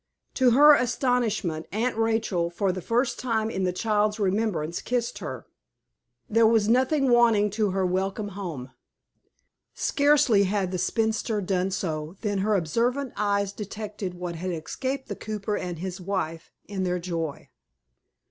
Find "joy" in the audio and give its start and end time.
16.97-17.49